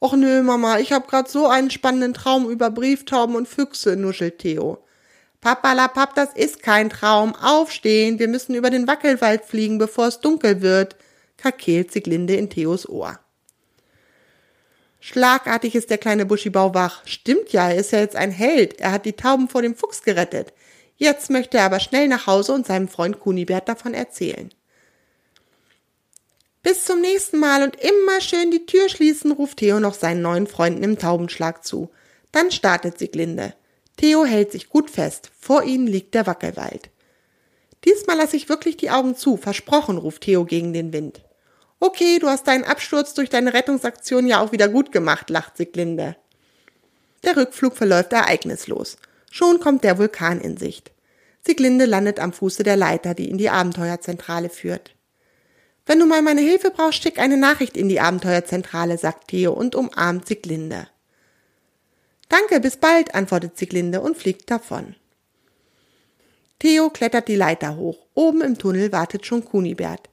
Och 0.00 0.14
nö, 0.16 0.42
Mama, 0.42 0.78
ich 0.78 0.92
hab 0.92 1.08
grad 1.08 1.28
so 1.28 1.46
einen 1.46 1.70
spannenden 1.70 2.14
Traum 2.14 2.48
über 2.48 2.70
Brieftauben 2.70 3.36
und 3.36 3.46
Füchse, 3.46 3.96
nuschelt 3.96 4.38
Theo. 4.38 4.82
Papalapap, 5.42 6.14
das 6.14 6.32
ist 6.34 6.62
kein 6.62 6.88
Traum. 6.88 7.34
Aufstehen, 7.34 8.18
wir 8.18 8.28
müssen 8.28 8.54
über 8.54 8.70
den 8.70 8.86
Wackelwald 8.86 9.44
fliegen, 9.44 9.76
bevor 9.76 10.06
es 10.06 10.20
dunkel 10.20 10.62
wird, 10.62 10.96
krakeelt 11.36 11.92
Sieglinde 11.92 12.34
in 12.34 12.48
Theos 12.48 12.88
Ohr. 12.88 13.20
Schlagartig 15.00 15.74
ist 15.74 15.90
der 15.90 15.98
kleine 15.98 16.24
Buschibau 16.24 16.74
wach. 16.74 17.02
Stimmt 17.04 17.52
ja, 17.52 17.68
er 17.68 17.76
ist 17.76 17.92
ja 17.92 18.00
jetzt 18.00 18.16
ein 18.16 18.30
Held. 18.30 18.80
Er 18.80 18.92
hat 18.92 19.04
die 19.04 19.14
Tauben 19.14 19.48
vor 19.48 19.60
dem 19.60 19.74
Fuchs 19.74 20.02
gerettet. 20.02 20.54
Jetzt 20.96 21.28
möchte 21.30 21.58
er 21.58 21.64
aber 21.64 21.80
schnell 21.80 22.08
nach 22.08 22.26
Hause 22.26 22.52
und 22.52 22.66
seinem 22.66 22.88
Freund 22.88 23.20
Kunibert 23.20 23.68
davon 23.68 23.92
erzählen. 23.92 24.50
Bis 26.62 26.84
zum 26.84 27.00
nächsten 27.00 27.38
Mal 27.38 27.62
und 27.62 27.76
immer 27.76 28.20
schön 28.20 28.50
die 28.50 28.66
Tür 28.66 28.88
schließen, 28.88 29.32
ruft 29.32 29.58
Theo 29.58 29.80
noch 29.80 29.94
seinen 29.94 30.20
neuen 30.20 30.46
Freunden 30.46 30.82
im 30.82 30.98
Taubenschlag 30.98 31.64
zu. 31.64 31.90
Dann 32.32 32.50
startet 32.50 32.98
Sieglinde. 32.98 33.54
Theo 33.96 34.24
hält 34.24 34.52
sich 34.52 34.68
gut 34.68 34.90
fest. 34.90 35.30
Vor 35.38 35.62
ihnen 35.62 35.86
liegt 35.86 36.14
der 36.14 36.26
Wackelwald. 36.26 36.90
Diesmal 37.84 38.18
lasse 38.18 38.36
ich 38.36 38.50
wirklich 38.50 38.76
die 38.76 38.90
Augen 38.90 39.16
zu. 39.16 39.38
Versprochen, 39.38 39.96
ruft 39.96 40.22
Theo 40.22 40.44
gegen 40.44 40.72
den 40.74 40.92
Wind. 40.92 41.22
Okay, 41.80 42.18
du 42.18 42.28
hast 42.28 42.46
deinen 42.46 42.64
Absturz 42.64 43.14
durch 43.14 43.30
deine 43.30 43.54
Rettungsaktion 43.54 44.26
ja 44.26 44.40
auch 44.40 44.52
wieder 44.52 44.68
gut 44.68 44.92
gemacht, 44.92 45.30
lacht 45.30 45.56
Sieglinde. 45.56 46.16
Der 47.24 47.38
Rückflug 47.38 47.74
verläuft 47.74 48.12
ereignislos. 48.12 48.98
Schon 49.30 49.60
kommt 49.60 49.82
der 49.82 49.96
Vulkan 49.96 50.42
in 50.42 50.58
Sicht. 50.58 50.92
Sieglinde 51.40 51.86
landet 51.86 52.20
am 52.20 52.34
Fuße 52.34 52.64
der 52.64 52.76
Leiter, 52.76 53.14
die 53.14 53.30
in 53.30 53.38
die 53.38 53.48
Abenteuerzentrale 53.48 54.50
führt. 54.50 54.94
Wenn 55.90 55.98
du 55.98 56.06
mal 56.06 56.22
meine 56.22 56.40
Hilfe 56.40 56.70
brauchst, 56.70 57.02
schick 57.02 57.18
eine 57.18 57.36
Nachricht 57.36 57.76
in 57.76 57.88
die 57.88 57.98
Abenteuerzentrale, 57.98 58.96
sagt 58.96 59.26
Theo 59.26 59.52
und 59.52 59.74
umarmt 59.74 60.24
Sieglinde. 60.24 60.86
Danke, 62.28 62.60
bis 62.60 62.76
bald, 62.76 63.16
antwortet 63.16 63.58
Sieglinde 63.58 64.00
und 64.00 64.16
fliegt 64.16 64.52
davon. 64.52 64.94
Theo 66.60 66.90
klettert 66.90 67.26
die 67.26 67.34
Leiter 67.34 67.74
hoch. 67.74 68.06
Oben 68.14 68.40
im 68.42 68.56
Tunnel 68.56 68.92
wartet 68.92 69.26
schon 69.26 69.44
Kunibert. 69.44 70.08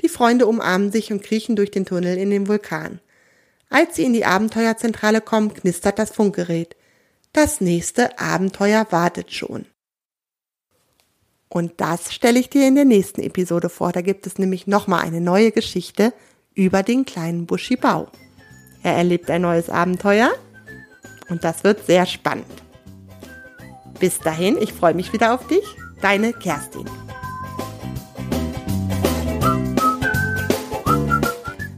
Die 0.00 0.08
Freunde 0.08 0.46
umarmen 0.46 0.92
sich 0.92 1.10
und 1.10 1.24
kriechen 1.24 1.56
durch 1.56 1.72
den 1.72 1.86
Tunnel 1.86 2.18
in 2.18 2.30
den 2.30 2.46
Vulkan. 2.46 3.00
Als 3.68 3.96
sie 3.96 4.04
in 4.04 4.12
die 4.12 4.26
Abenteuerzentrale 4.26 5.20
kommen, 5.20 5.52
knistert 5.52 5.98
das 5.98 6.12
Funkgerät. 6.12 6.76
Das 7.32 7.60
nächste 7.60 8.16
Abenteuer 8.20 8.86
wartet 8.90 9.32
schon. 9.32 9.66
Und 11.48 11.74
das 11.76 12.12
stelle 12.12 12.38
ich 12.38 12.50
dir 12.50 12.66
in 12.66 12.74
der 12.74 12.84
nächsten 12.84 13.22
Episode 13.22 13.68
vor. 13.68 13.92
Da 13.92 14.00
gibt 14.00 14.26
es 14.26 14.38
nämlich 14.38 14.66
nochmal 14.66 15.04
eine 15.04 15.20
neue 15.20 15.52
Geschichte 15.52 16.12
über 16.54 16.82
den 16.82 17.04
kleinen 17.04 17.46
Buschibau. 17.46 18.08
Er 18.82 18.94
erlebt 18.94 19.30
ein 19.30 19.42
neues 19.42 19.70
Abenteuer 19.70 20.30
und 21.28 21.44
das 21.44 21.64
wird 21.64 21.86
sehr 21.86 22.06
spannend. 22.06 22.46
Bis 23.98 24.18
dahin, 24.18 24.58
ich 24.60 24.72
freue 24.72 24.94
mich 24.94 25.12
wieder 25.12 25.34
auf 25.34 25.46
dich. 25.46 25.64
Deine 26.02 26.32
Kerstin. 26.32 26.84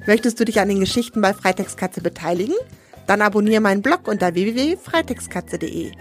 Möchtest 0.07 0.41
du 0.41 0.45
dich 0.45 0.59
an 0.59 0.69
den 0.69 0.81
Geschichten 0.81 1.21
bei 1.21 1.35
Freitextkatze 1.35 2.01
beteiligen? 2.01 2.55
Dann 3.07 3.23
abonniere 3.23 3.61
meinen 3.61 3.83
Blog 3.83 4.09
unter 4.09 4.35
www.freitextkatze.de. 4.35 5.93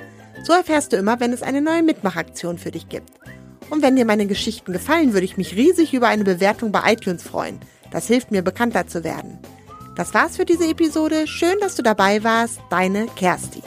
So 0.44 0.54
erfährst 0.54 0.94
du 0.94 0.98
immer, 0.98 1.20
wenn 1.20 1.34
es 1.34 1.44
eine 1.44 1.62
neue 1.62 1.84
Mitmachaktion 1.84 2.58
für 2.58 2.72
dich 2.72 2.90
gibt. 2.90 3.17
Und 3.70 3.82
wenn 3.82 3.96
dir 3.96 4.06
meine 4.06 4.28
Geschichten 4.28 4.74
gefallen, 4.74 5.14
würde 5.14 5.26
ich 5.26 5.38
mich 5.38 5.56
riesig 5.56 5.94
über 5.94 6.08
eine 6.08 6.24
Bewertung 6.24 6.72
bei 6.72 6.94
iTunes 6.94 7.24
freuen. 7.24 7.60
Das 7.92 8.08
hilft 8.08 8.32
mir, 8.32 8.42
bekannter 8.42 8.88
zu 8.88 9.04
werden. 9.04 9.40
Das 9.96 10.14
war's 10.14 10.38
für 10.38 10.46
diese 10.46 10.68
Episode. 10.68 11.28
Schön, 11.28 11.60
dass 11.60 11.76
du 11.76 11.82
dabei 11.82 12.24
warst. 12.24 12.60
Deine 12.70 13.08
Kerstin. 13.16 13.64